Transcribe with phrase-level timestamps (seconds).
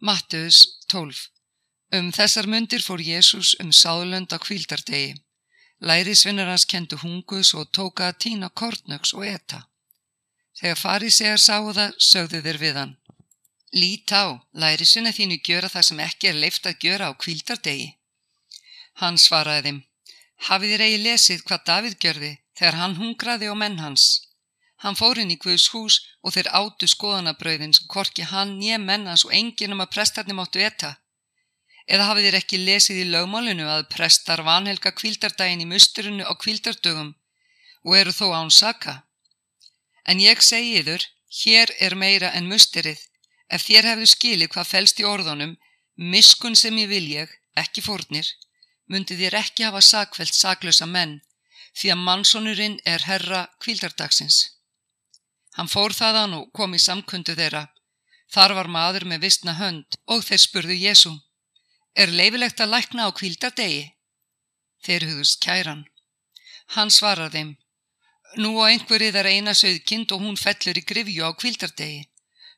[0.00, 1.28] Matteus 12
[1.92, 5.18] Um þessar mundir fór Jésús um sáðlönd á kvíldardegi.
[5.84, 9.58] Lærisvinnar hans kendu hungus og tóka að tína kortnöks og eta.
[10.56, 12.96] Þegar farisegar sáu það, sögðu þeir við hann.
[13.76, 17.92] Lít á, lærisvinna þínu gjöra það sem ekki er leift að gjöra á kvíldardegi.
[19.04, 19.84] Hann svaraði þeim,
[20.48, 24.08] hafið þér eigi lesið hvað Davíð gjörði þegar hann hungraði og menn hans.
[24.80, 29.26] Hann fór inn í Guðs hús og þeir átu skoðanabröðin sem korki hann nýja mennans
[29.26, 30.94] og enginn um að prestarni máttu etta.
[31.90, 37.10] Eða hafið þér ekki lesið í lögmálinu að prestar vanhelga kvildardaginn í musturinu á kvildardögum
[37.84, 38.94] og eru þó án saka?
[40.08, 41.04] En ég segi yður,
[41.42, 43.00] hér er meira en mustirið.
[43.52, 45.56] Ef þér hefðu skilið hvað fælst í orðunum,
[46.14, 48.28] miskun sem ég vil ég, ekki fórnir,
[48.86, 51.18] myndi þér ekki hafa sakvelt saklösa menn,
[51.76, 54.59] því að mannsonurinn er herra kvildardagsins.
[55.56, 57.66] Hann fór þaðan og kom í samkundu þeirra.
[58.30, 61.14] Þar var maður með vissna hönd og þeir spurðu Jésu.
[61.94, 63.88] Er leifilegt að lækna á kvildardegi?
[64.84, 65.82] Þeir hugðust kæran.
[66.76, 67.56] Hann svarar þeim.
[68.38, 72.06] Nú á einhverjið er eina sögðkind og hún fellur í grifju á kvildardegi.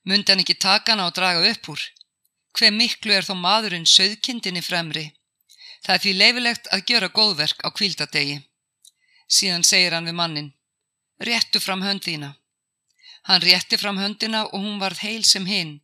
[0.04, 1.82] Mundi hann ekki taka hana og draga upp úr?
[2.52, 5.06] Hver miklu er þó maðurinn sögðkindinni fremri?
[5.82, 8.42] Það er því leifilegt að gjöra góðverk á kvildardegi.
[9.32, 10.52] Síðan segir hann við mannin.
[11.16, 12.34] Réttu fram hönd þína.
[13.28, 15.80] Hann rétti fram höndina og hún varð heil sem hinn.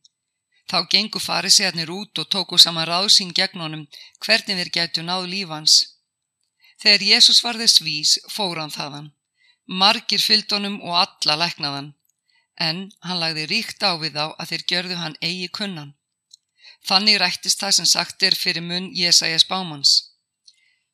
[0.70, 3.84] Þá gengu farisegarnir út og tóku saman ráðsín gegn honum
[4.24, 5.76] hvernig þeir getu náð lífans.
[6.82, 9.12] Þegar Jésús varði svís fór hann þaðan.
[9.80, 11.94] Margir fyllt honum og alla læknaðan.
[12.58, 15.94] En hann lagði ríkt á við þá að þeir gjörðu hann eigi kunnan.
[16.88, 19.92] Þannig rættist það sem sagt er fyrir munn Jésæjas bámans.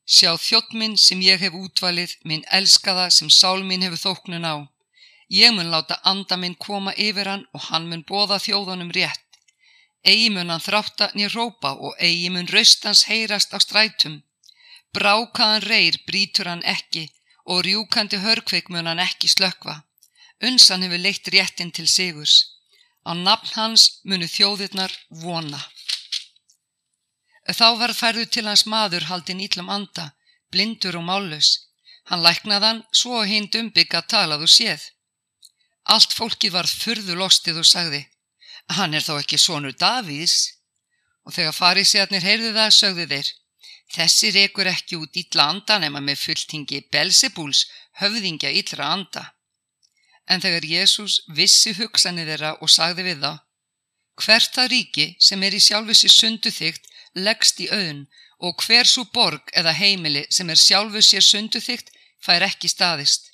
[0.05, 4.57] Sjá þjótt minn sem ég hef útvalið, minn elskaða sem sál minn hefur þóknun á.
[5.29, 9.21] Ég mun láta anda minn koma yfir hann og hann mun bóða þjóðunum rétt.
[10.05, 14.23] Egi mun hann þrátta nýr rópa og egi mun raustans heyrast á strætum.
[14.93, 17.09] Brákaðan reyr brítur hann ekki
[17.45, 19.83] og rjúkandi hörkveik mun hann ekki slökva.
[20.45, 22.35] Unsan hefur leitt réttin til sigurs.
[23.09, 24.93] Á nafn hans munu þjóðirnar
[25.25, 25.61] vona.
[27.59, 30.13] Þá var færðu til hans maður haldin íllam anda,
[30.53, 31.51] blindur og mállus.
[32.09, 34.85] Hann læknaðan svo hinn dumbygg að talað og séð.
[35.93, 38.03] Allt fólkið varð furðu lostið og sagði,
[38.77, 40.55] hann er þó ekki sonur Davís.
[41.25, 43.29] Og þegar farísiðarnir heyrðu það, sögðu þeir,
[43.95, 47.65] þessi rekur ekki út ítla anda nema með fulltingi Belsebúls
[48.01, 49.25] höfðingja íllra anda.
[50.29, 53.33] En þegar Jésús vissi hugsanið þeirra og sagði við þá,
[54.25, 58.05] hvert það ríki sem er í sjálfussi sundu þygt leggst í auðn
[58.45, 61.93] og hver svo borg eða heimili sem er sjálfu sér sundu þygt
[62.25, 63.31] fær ekki staðist.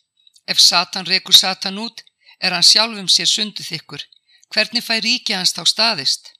[0.47, 2.03] Ef Satan rekur Satan út,
[2.41, 4.03] er hann sjálfum sér sundu þykkur.
[4.51, 6.33] Hvernig fær ríki hans þá staðist?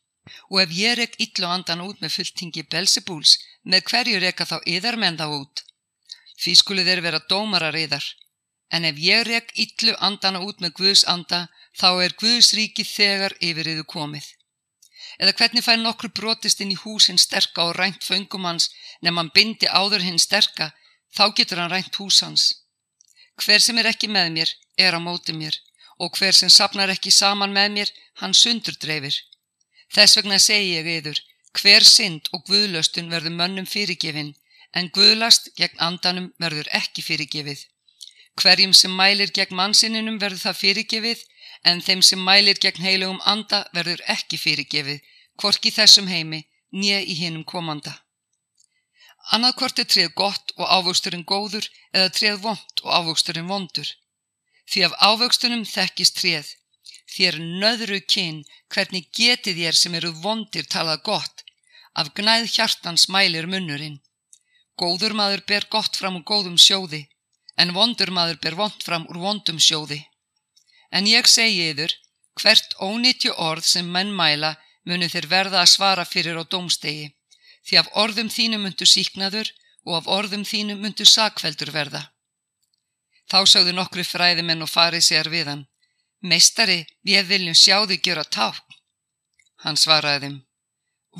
[0.51, 5.21] Og ef ég rekk illu andan út með fulltingi Belsebúls, með hverju rekka þá yðarmenn
[5.21, 5.63] þá út?
[6.41, 8.05] Því skulu þeir vera dómarar yðar.
[8.73, 13.37] En ef ég rekk illu andana út með Guðs anda, þá er Guðs ríki þegar
[13.41, 14.27] yfir yðu komið.
[15.21, 18.71] Eða hvernig fær nokkru brotist inn í húsinn sterka og rænt föngum hans,
[19.03, 20.71] nefn hann bindi áður hinn sterka,
[21.13, 22.47] þá getur hann rænt hús hans.
[23.41, 25.59] Hver sem er ekki með mér, er á móti mér
[26.01, 27.91] og hver sem sapnar ekki saman með mér,
[28.21, 29.17] hann sundur dreifir.
[29.95, 31.19] Þess vegna segi ég yður,
[31.59, 34.35] hver synd og guðlöstun verður mönnum fyrirgefin,
[34.77, 37.65] en guðlast gegn andanum verður ekki fyrirgefið.
[38.41, 41.25] Hverjum sem mælir gegn mannsininum verður það fyrirgefið,
[41.69, 45.03] en þeim sem mælir gegn heilugum anda verður ekki fyrirgefið,
[45.37, 47.99] hvorki þessum heimi, nýja í hinnum komanda.
[49.35, 53.91] Annað hvort er treð gott og ávöxturinn góður eða treð vond og ávöxturinn vondur.
[54.71, 56.49] Því af ávöxtunum þekkist tréð.
[57.11, 61.43] Þér nöðru kyn, hvernig getið þér sem eru vondir talað gott.
[61.99, 63.99] Af gnæð hjartans mælir munnurinn.
[64.79, 67.03] Góður maður ber gott fram úr góðum sjóði,
[67.61, 69.99] en vondur maður ber vond fram úr vondum sjóði.
[70.95, 71.93] En ég segi yður,
[72.39, 74.55] hvert ónýttju orð sem menn mæla
[74.87, 77.11] munu þeir verða að svara fyrir á domstegi,
[77.67, 79.51] því af orðum þínu myndu síknaður
[79.85, 82.07] og af orðum þínu myndu sakveldur verða.
[83.31, 85.67] Þá sögðu nokkru fræðimenn og farið sér við hann.
[86.21, 88.61] Meistari, við viljum sjá þig gera ták.
[89.65, 90.39] Hann svaraði þeim.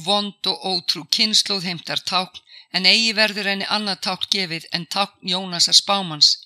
[0.05, 2.37] Vond og ótrú kynnslóð heimtar ták,
[2.73, 6.37] en eigi verður henni annað ták gefið en ták Jónasar spámans.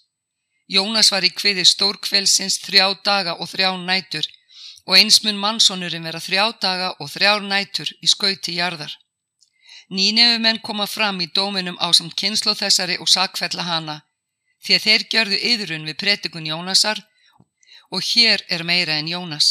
[0.66, 4.28] Jónas var í kviði stórkvelsins þrjá daga og þrjá nætur
[4.86, 8.92] og einsmun mannsónurinn vera þrjá daga og þrjár nætur í skauti jarðar.
[9.92, 13.96] Nýnefum menn koma fram í dóminum á samt kynnslóð þessari og sakfella hana,
[14.64, 17.02] því að þeir gjörðu yðrun við pretikun Jónasar
[17.90, 19.48] og hér er meira en Jónas.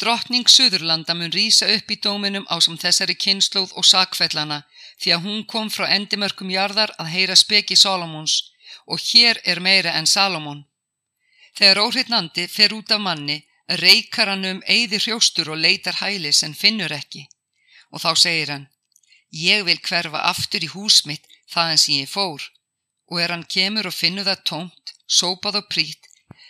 [0.00, 4.62] Drottning Suðurlanda mun rýsa upp í dóminum á sem þessari kynnslóð og sakfellana
[5.02, 8.38] því að hún kom frá endimörkum jarðar að heyra speki Salomons
[8.86, 10.64] og hér er meira en Salomon.
[11.58, 16.56] Þegar óhrittnandi fer út af manni, reykar hann um eigði hrjóstur og leitar hælis en
[16.56, 17.26] finnur ekki.
[17.92, 18.66] Og þá segir hann,
[19.30, 22.40] ég vil hverfa aftur í hús mitt þaðan sem ég fór.
[23.10, 26.06] Og er hann kemur og finnur það tómt, sópað og prít,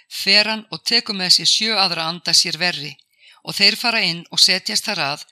[0.08, 2.96] fer hann og tekur með sér sjö aðra anda sér verri
[3.44, 5.22] og þeir fara inn og setjast þar að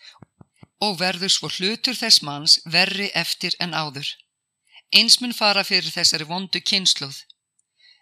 [0.86, 4.08] og verður svo hlutur þess manns verri eftir en áður.
[4.94, 7.16] Eins mun fara fyrir þessari vondu kynsluð.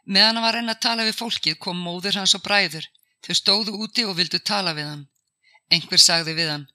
[0.06, 2.84] Meðan hann var enn að tala við fólkið kom móður hans og bræður.
[3.26, 5.06] Þau stóðu úti og vildu tala við hann.
[5.72, 6.66] Engver sagði við hann,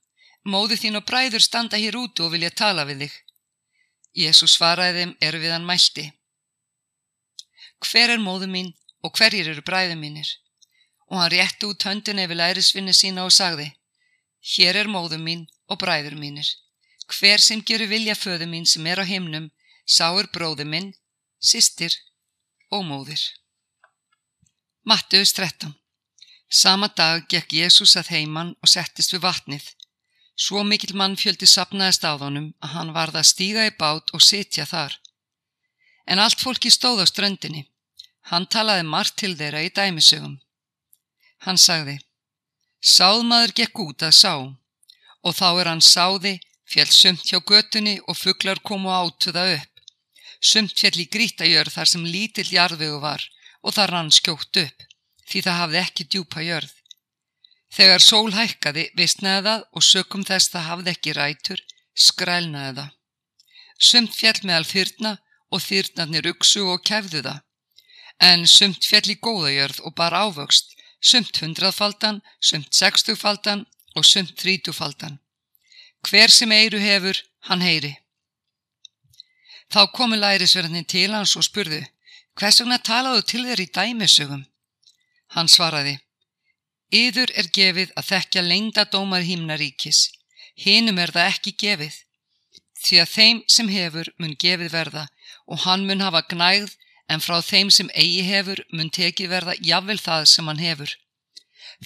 [0.43, 3.13] móður þín og bræður standa hér úti og vilja tala við þig.
[4.25, 6.09] Jésús svaraði þeim er við hann mælti.
[7.81, 8.73] Hver er móður mín
[9.03, 10.29] og hverjir eru bræðu mínir?
[11.09, 13.67] Og hann rétti út höndin yfir lærisvinni sína og sagði,
[14.53, 16.47] hér er móðu mín og bræður mínir.
[17.11, 19.49] Hver sem gerur vilja föðu mín sem er á himnum,
[19.85, 20.93] sáur bróðu minn,
[21.41, 21.97] sýstir
[22.71, 23.21] og móðir.
[24.85, 25.75] Mattius 13
[26.51, 29.65] Sama dag gekk Jésús að heimann og settist við vatnið.
[30.35, 34.23] Svo mikil mann fjöldi sapnaðist á þhonum að hann varða að stíga í bát og
[34.25, 34.97] sitja þar.
[36.07, 37.70] En allt fólki stóð á ströndinni.
[38.29, 40.37] Hann talaði margt til þeirra í dæmisögum.
[41.41, 41.97] Hann sagði,
[42.81, 44.33] Sáðmaður gekk út að sá
[45.21, 49.83] og þá er hann sáði, fjall sumt hjá götunni og fugglar komu átuða upp.
[50.41, 53.21] Sumt fjall í grítajörð þar sem lítill jarðvegu var
[53.61, 54.79] og það rann skjótt upp,
[55.29, 56.73] því það hafði ekki djúpa jörð.
[57.71, 61.61] Þegar sól hækkaði vissnaði það og sökum þess það hafði ekki rætur,
[61.93, 62.89] skrælnaði það.
[63.77, 65.13] Sumt fjall meðal þyrna
[65.53, 67.45] og þyrnarnir uksu og kefðu það
[68.21, 73.65] en sumt fjall í góðajörð og bar ávöxt, sumt hundraðfaldan, sumt sextugfaldan
[73.97, 75.17] og sumt þrítugfaldan.
[76.05, 77.17] Hver sem eiru hefur,
[77.49, 77.95] hann heyri.
[79.73, 81.81] Þá komu lærisverðin til hans og spurðu,
[82.37, 84.45] hvers vegna talaðu til þér í dæmisögum?
[85.33, 85.97] Hann svaraði,
[86.91, 90.09] Yður er gefið að þekkja lengda dómar hímnaríkis,
[90.59, 91.93] hinum er það ekki gefið,
[92.83, 95.05] því að þeim sem hefur mun gefið verða
[95.47, 96.75] og hann mun hafa gnægð
[97.11, 100.91] en frá þeim sem eigi hefur mun tekið verða jafnvel það sem hann hefur.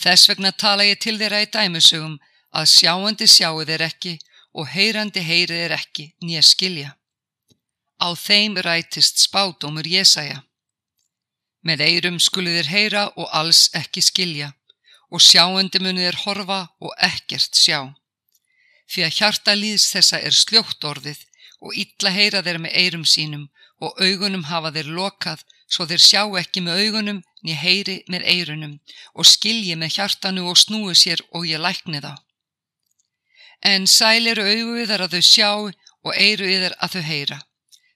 [0.04, 2.18] Þess vegna tala ég til þeirra í dæmisögum
[2.60, 4.14] að sjáandi sjáu þeir ekki
[4.56, 6.92] og heyrandi heyri þeir ekki nýja skilja.
[8.00, 10.44] Á þeim rætist spátumur Jésaja.
[11.66, 14.52] Með eirum skulu þeir heyra og alls ekki skilja
[15.10, 17.80] og sjáandi muni þeir horfa og ekkert sjá.
[18.92, 21.24] Því að hjarta líðs þessa er sljótt orðið
[21.66, 23.48] og illa heyra þeir með eirum sínum
[23.84, 28.76] og augunum hafa þeir lokað svo þeir sjá ekki með augunum niður heyri með eirunum
[29.14, 32.14] og skilji með hjartanu og snúi sér og ég lækni þá.
[33.66, 35.50] En sæl eru augu yðar að þau sjá
[36.06, 37.40] og eiru yðar að þau heyra.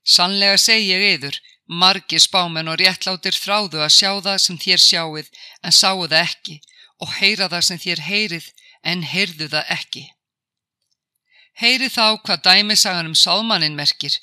[0.04, 1.36] Sannlega segi ég yður,
[1.68, 5.28] margir spámen og réttlátir þráðu að sjá það sem þér sjáuð
[5.64, 6.56] en sáu það ekki
[7.00, 8.48] og heyra það sem þér heyrið
[8.84, 10.04] en heyrðu það ekki.
[11.60, 14.16] Heyri þá hvað dæmisagan um sámannin merkir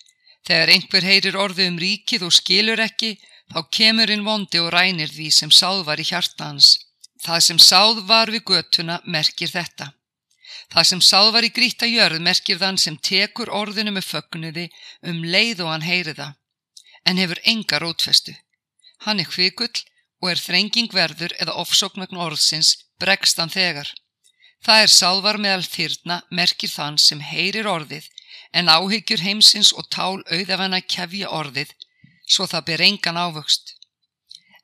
[0.47, 3.17] Þegar einhver heyrir orðu um ríkið og skilur ekki,
[3.51, 6.77] þá kemur inn vondi og rænir því sem sáð var í hjarta hans.
[7.25, 9.91] Það sem sáð var við götuna merkir þetta.
[10.73, 14.67] Það sem sáð var í gríta jörð merkir þann sem tekur orðinu með fögnuði
[15.11, 16.33] um leið og hann heyri það,
[17.07, 18.35] en hefur enga rótfestu.
[19.07, 19.83] Hann er hvikull
[20.23, 23.91] og er þrenging verður eða ofsóknagn orðsins bregst hann þegar.
[24.65, 28.09] Það er sáðvar meðal þyrna merkir þann sem heyrir orðið
[28.53, 31.73] en áhyggjur heimsins og tál auðafana kefja orðið,
[32.27, 33.75] svo það ber engan ávöxt.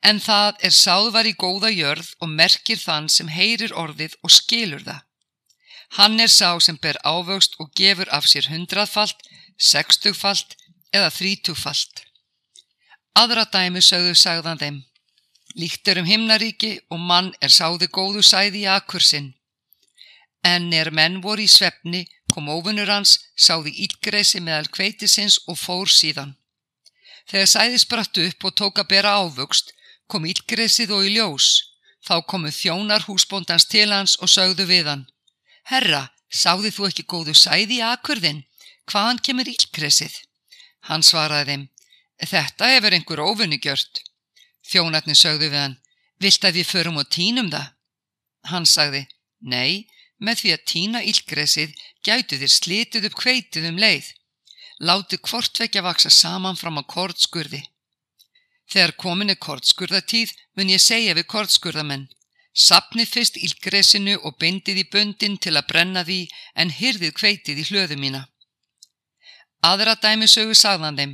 [0.03, 4.83] En það er sáðvar í góða jörð og merkir þann sem heyrir orðið og skilur
[4.83, 5.03] það.
[5.97, 9.19] Hann er sá sem ber ávöxt og gefur af sér hundraðfalt,
[9.57, 10.57] sextugfalt
[10.91, 12.03] eða þrítugfalt.
[13.13, 14.79] Aðra dæmi sögðu sagðan þeim.
[15.55, 19.33] Líkt er um himnaríki og mann er sáði góðu sæði í akkursinn.
[20.43, 25.91] En er menn voru í svefni kom óvinnur hans, sáði ílgresi meðal kveitisins og fór
[25.91, 26.33] síðan.
[27.29, 29.71] Þegar sæði spratt upp og tók að bera ávöxt,
[30.09, 31.49] kom ílgresið og í ljós.
[32.03, 35.05] Þá komu þjónar húsbóndans til hans og sögðu við hann.
[35.69, 38.43] Herra, sáði þú ekki góðu sæði í akkurðin?
[38.91, 40.17] Hvaðan kemur ílgresið?
[40.89, 41.63] Hann svaraði þeim.
[42.33, 44.01] Þetta hefur einhver óvinni gjört.
[44.67, 45.79] Þjónarnir sögðu við hann.
[46.19, 47.71] Vilt að við förum og tínum það?
[48.51, 49.05] Hann sagði.
[49.39, 49.87] Nei,
[50.23, 51.73] Með því að tína ílgresið
[52.07, 54.07] gætu þér slitið upp kveitið um leið.
[54.87, 57.61] Láti hvortvekja vaksa saman fram á kortskurði.
[58.71, 62.07] Þegar komin er kortskurðatíð mun ég segja við kortskurðamenn.
[62.53, 66.19] Sapnið fyrst ílgresinu og bindið í böndin til að brenna því
[66.61, 68.23] en hyrðið kveitið í hlöðu mína.
[69.65, 71.13] Aðra dæmisögu sagðan þeim.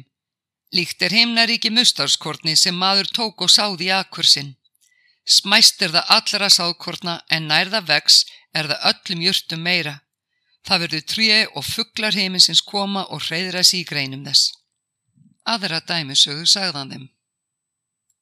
[0.75, 4.55] Líkt er heimnaríki mustárskortni sem maður tók og sáði í akkursinn.
[5.25, 8.23] Smæst er það allra sáðkortna en nærða vex
[8.53, 9.95] er það öllum jörtum meira.
[10.67, 14.51] Það verður tré og fugglar heiminsins koma og hreyðra sig í greinum þess.
[15.47, 17.05] Aðra dæmisögu sagðan þeim.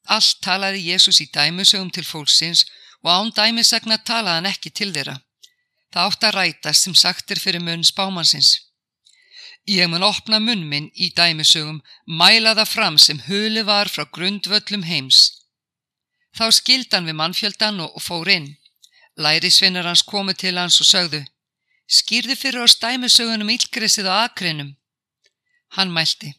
[0.07, 2.63] Allt talaði Jésús í dæmisögum til fólksins
[3.03, 5.17] og án dæmisagna talaði hann ekki til þeirra.
[5.91, 8.53] Það átt að rætast sem sagtir fyrir munn spámansins.
[9.67, 14.85] Ég mun opna munn minn í dæmisögum, mæla það fram sem huli var frá grundvöllum
[14.87, 15.19] heims.
[16.37, 18.53] Þá skildan við mannfjöldan og fór inn.
[19.17, 21.21] Lærisvinnar hans komu til hans og sögðu,
[21.87, 24.75] skýrði fyrir oss dæmisögunum ílgresið á akrinum.
[25.75, 26.33] Hann mælti,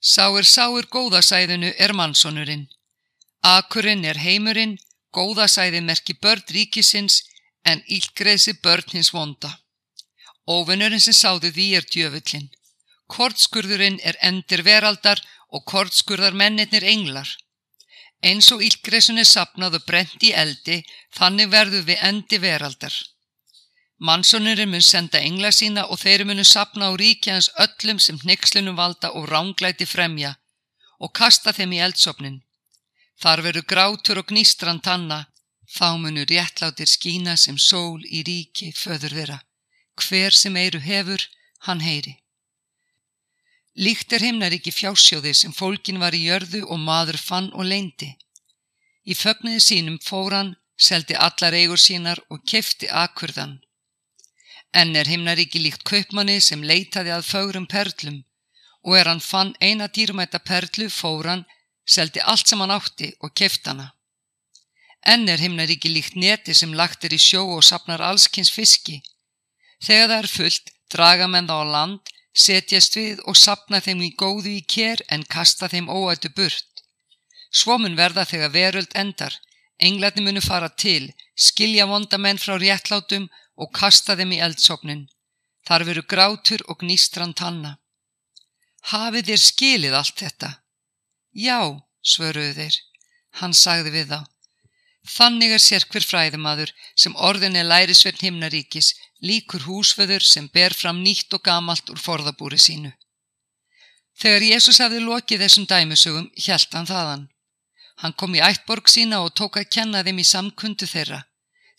[0.00, 2.68] sáir sáir góðasæðinu er mannsonurinn.
[3.42, 4.78] Akurinn er heimurinn
[5.14, 7.20] Góðasæði merki börn ríkisins
[7.70, 9.50] en ílgreðsi börn hins vonda.
[10.50, 12.48] Óvinnurinn sem sáðu því er djöfullin.
[13.14, 15.22] Kortskurðurinn er endir veraldar
[15.54, 17.30] og kortskurðar mennirnir englar.
[18.28, 20.78] Eins og ílgreðsun er sapnað og brent í eldi,
[21.18, 22.94] þannig verður við endi veraldar.
[24.04, 29.12] Mannsonurinn mun senda engla sína og þeir munu sapna á ríkjans öllum sem hnyggslunum valda
[29.18, 30.34] og ránglæti fremja
[30.98, 32.40] og kasta þeim í eldsopnin.
[33.22, 35.26] Þar veru grátur og gnístran tanna,
[35.76, 39.38] þá munu réttlátir skína sem sól í ríki föður þeirra.
[40.00, 41.22] Hver sem eiru hefur,
[41.66, 42.23] hann heyri.
[43.74, 48.12] Líkt er himnaríki fjásjóði sem fólkin var í jörðu og maður fann og leindi.
[49.04, 53.58] Í fögniði sínum fór hann, seldi allar eigur sínar og kefti akkurðan.
[54.74, 58.22] Enn er himnaríki líkt kaupmanni sem leitaði að fögrum perlum
[58.84, 61.44] og er hann fann eina dýrmæta perlu fór hann
[61.84, 63.90] seldi allt sem hann átti og keft hana.
[65.04, 69.02] Enn er himnaríki líkt neti sem lagt er í sjó og sapnar allskins fiski.
[69.84, 74.10] Þegar það er fullt, draga menn þá á land, setjast við og sapna þeim í
[74.18, 76.82] góðu í kér en kasta þeim óættu burt.
[77.54, 79.34] Svo mun verða þegar veröld endar,
[79.78, 85.06] englarni munu fara til, skilja vondamenn frá réttlátum og kasta þeim í eldsopnin.
[85.64, 87.78] Þar veru grátur og gnýstran tanna.
[88.90, 90.50] Hafið þér skilið allt þetta?
[91.32, 91.60] Já,
[92.02, 92.76] svöruðu þeir.
[93.40, 94.20] Hann sagði við þá.
[95.14, 98.92] Þannig er sér hver fræðumadur sem orðin er lærisverðn himnaríkis
[99.24, 102.92] líkur húsföður sem ber fram nýtt og gamalt úr forðabúri sínu.
[104.20, 107.24] Þegar Jésús hafði lokið þessum dæmusögum, hjælt hann þaðan.
[108.02, 111.24] Hann kom í ættborg sína og tók að kenna þeim í samkundu þeirra.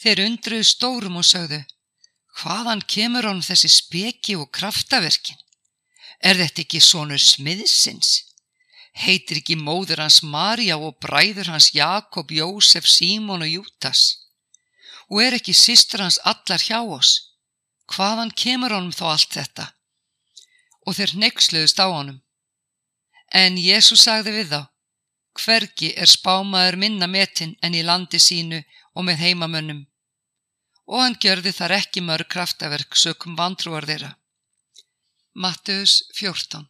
[0.01, 1.61] Þeir undruðu stórum og sögðu,
[2.41, 5.39] hvaðan kemur hann þessi speki og kraftaverkin?
[6.19, 8.23] Er þetta ekki sonur smiðsins?
[8.95, 14.03] Heitir ekki móður hans Marja og bræður hans Jakob, Jósef, Símon og Jútas?
[15.11, 17.24] Og er ekki sýstur hans allar hjá oss?
[17.93, 19.65] Hvaðan kemur honum þá allt þetta?
[20.85, 22.21] Og þeir neyksluðust á honum.
[23.33, 24.61] En Jésús sagði við þá,
[25.41, 28.61] hvergi er spámaður minna metin en í landi sínu
[28.93, 29.81] og með heimamönnum.
[30.85, 34.13] Og hann gjörði þar ekki mörg kraftaverk sökum vantrúar þeirra.
[35.33, 36.69] Matteus 14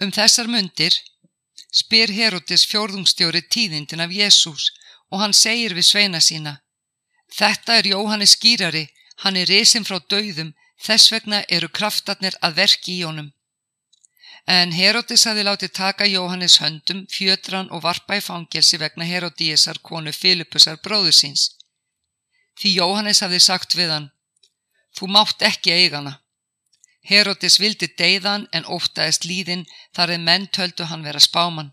[0.00, 0.94] Um þessar mundir
[1.72, 4.70] spyr Herodes fjórðungstjóri tíðindin af Jésús
[5.12, 6.54] og hann segir við sveina sína
[7.32, 8.82] Þetta er Jóhannes skýrari,
[9.22, 13.32] hann er resin frá dauðum, þess vegna eru kraftarnir að verki í honum.
[14.46, 20.12] En Herodes hafi látið taka Jóhannes höndum, fjötran og varpa í fangelsi vegna Herodíesar konu
[20.12, 21.52] Filipusar bróðu síns.
[22.58, 24.10] Því Jóhannes hafi sagt við hann,
[24.98, 26.18] þú mátt ekki eigana.
[27.02, 29.64] Herodes vildi deyðan en ótaðist líðin
[29.94, 31.72] þar eða menn töldu hann vera spáman.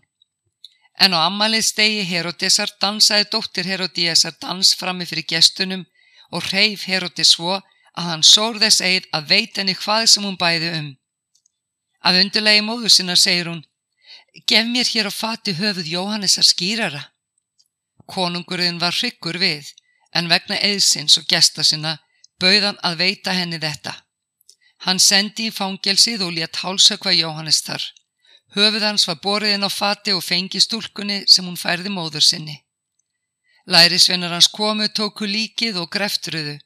[0.98, 5.86] En á ammalið stegi Herodesar dansaði dóttir Herodíesar dans frammi fyrir gestunum
[6.30, 7.58] og reyf Herodes svo
[7.98, 10.90] að hann sór þess eigð að veit henni hvað sem hún bæði um.
[12.06, 13.64] Að undurlegi móðu sinna segir hún,
[14.46, 17.02] gef mér hér á fati höfuð Jóhannesar skýrara.
[18.06, 19.72] Konungurinn var hryggur við,
[20.14, 21.98] en vegna eðsins og gesta sinna
[22.40, 23.94] bauðan að veita henni þetta.
[24.86, 27.82] Hann sendi í fangelsið og létt hálsökva Jóhannes þar.
[28.56, 32.56] Höfuð hans var boriðin á fati og fengi stúlkunni sem hún færði móður sinni.
[33.70, 36.56] Lærisvennar hans komu, tóku líkið og greftruðu,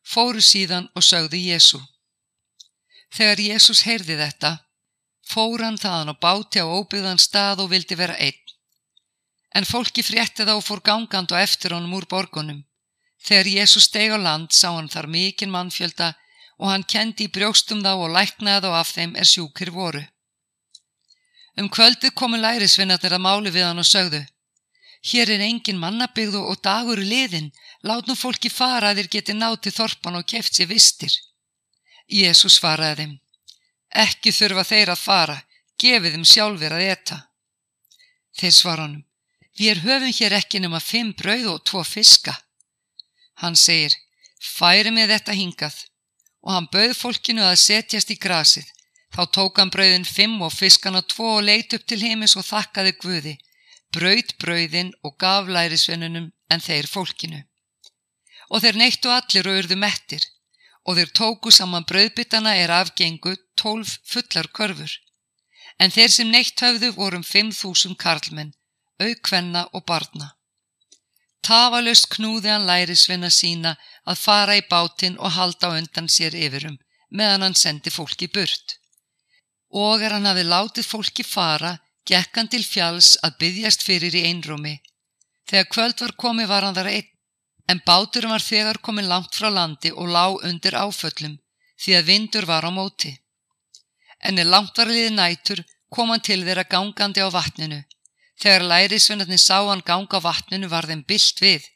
[0.00, 1.80] fóru síðan og sögðu Jésu.
[3.12, 4.52] Þegar Jésús heyrði þetta,
[5.28, 8.40] fór hann þaðan og báti á óbyggðan stað og vildi vera einn.
[9.54, 12.64] En fólki frétti þá og fór gangand og eftir honum úr borgunum.
[13.20, 16.14] Þegar Jésús steg á land sá hann þar mikinn mannfjölda
[16.58, 20.02] og hann kendi í brjóstum þá og læknaði þá af þeim er sjúkir voru.
[21.60, 24.24] Um kvöldið komu lærisvinnarnir að máli við hann og sögðu
[25.04, 27.50] hér er engin mannabygðu og dagur liðin,
[27.84, 31.12] lát nú fólki fara að þeir geti nátt til þorpan og keft sér vistir.
[32.08, 33.14] Jésús svaraði þeim,
[34.04, 35.38] ekki þurfa þeir að fara,
[35.80, 37.18] gefið þeim sjálfur að eta.
[38.34, 39.04] Þeir svara honum,
[39.58, 42.34] við höfum hér ekki nema fimm brauð og tvo fiska.
[43.42, 43.94] Hann segir,
[44.40, 45.76] færi með þetta hingað
[46.44, 48.66] og hann bauð fólkinu að setjast í grasið.
[49.14, 52.92] Þá tók hann brauðin fimm og fiskana tvo og leit upp til heimis og þakkaði
[53.00, 53.34] Guði,
[53.94, 57.40] braut brauðin og gaf lærisvennunum en þeir fólkinu.
[58.50, 60.26] Og þeir neittu allir og urðu mettir
[60.84, 64.92] og þeir tóku saman brauðbyttana er afgengu tólf fullar körfur.
[65.80, 68.52] En þeir sem neitt höfðu vorum fimm þúsum karlmenn,
[69.00, 70.34] aukvenna og barna.
[71.44, 73.74] Tafalust knúði hann lærisvinna sína
[74.08, 76.78] að fara í bátinn og halda undan sér yfirum
[77.10, 78.78] meðan hann sendi fólki burt.
[79.74, 81.76] Og er hann hafið látið fólki fara,
[82.08, 84.76] gekk hann til fjalls að byggjast fyrir í einrúmi.
[85.48, 87.10] Þegar kvöld var komið var hann þar einn,
[87.68, 91.38] en báturum var þegar komið langt frá landi og lág undir áföllum
[91.80, 93.14] því að vindur var á móti.
[94.20, 97.82] En er langt var liði nætur kom hann til þeirra gangandi á vatninu
[98.40, 101.66] Þegar lærisvennarnir sá hann ganga á vatninu var þeim byllt við.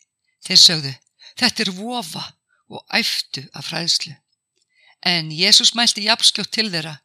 [0.44, 0.94] Þeir sögðu,
[1.38, 2.24] þetta er vofa
[2.68, 4.14] og æftu af fræðslu.
[5.06, 6.98] En Jésús mælti jafnskjótt til þeirra.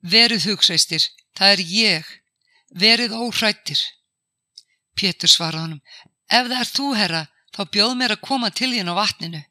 [0.00, 1.02] Veruð hugsaistir,
[1.36, 2.06] það er ég.
[2.76, 3.80] Verið óhrættir.
[4.96, 5.80] Pétur svaraði honum,
[6.28, 7.22] ef það er þú, herra,
[7.56, 9.42] þá bjóð mér að koma til þín á vatninu.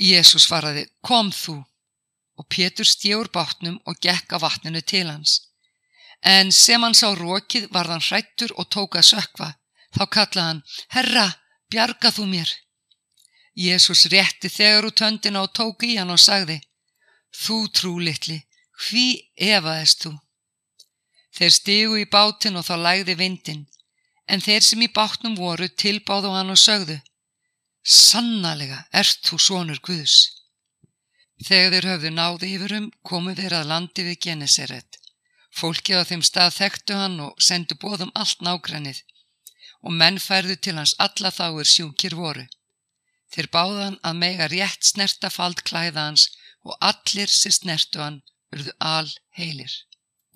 [0.00, 1.58] Jésús svaraði, kom þú.
[2.40, 5.40] Og Pétur stjór bátnum og gekk á vatninu til hans.
[6.24, 9.48] En sem hann sá rókið varð hann hrættur og tók að sökva.
[9.92, 10.62] Þá kallaði hann,
[10.96, 11.26] Herra,
[11.68, 12.52] bjarga þú mér.
[13.52, 16.62] Jésús rétti þegar út höndina og tók í hann og sagði,
[17.32, 18.38] Þú trúlittli,
[18.88, 20.16] hví evaðist þú?
[21.32, 23.64] Þeir stigu í bátinn og þá lægði vindin,
[24.28, 26.98] en þeir sem í bátnum voru tilbáðu hann og sögðu,
[27.82, 30.18] Sannalega ert þú sonur Guðs.
[31.42, 34.98] Þegar þeir höfðu náði yfirum komu þeir að landi við Geneseret.
[35.50, 39.02] Fólkið á þeim stað þekktu hann og sendu bóðum allt nágrannið
[39.82, 42.46] og menn færðu til hans alla þáir sjúkir voru.
[43.34, 46.28] Þeir báðan að mega rétt snerta fald klæða hans
[46.62, 48.22] og allir sem snertu hann
[48.54, 49.74] urðu al heilir.